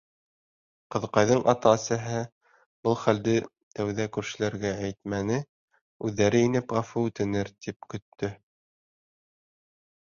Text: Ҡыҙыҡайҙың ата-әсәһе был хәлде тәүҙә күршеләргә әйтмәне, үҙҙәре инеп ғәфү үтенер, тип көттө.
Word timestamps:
Ҡыҙыҡайҙың 0.93 1.41
ата-әсәһе 1.51 2.21
был 2.87 2.97
хәлде 3.03 3.35
тәүҙә 3.75 4.09
күршеләргә 4.17 4.73
әйтмәне, 4.89 5.39
үҙҙәре 6.09 6.45
инеп 6.49 6.77
ғәфү 6.79 7.07
үтенер, 7.11 7.55
тип 7.67 7.91
көттө. 7.95 8.35